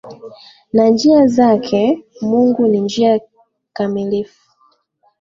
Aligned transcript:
Na 0.73 0.87
njia 0.89 1.27
zake 1.27 2.05
mungu 2.21 2.67
ni 2.67 2.79
njia 2.79 3.19
kamilifu. 3.73 4.51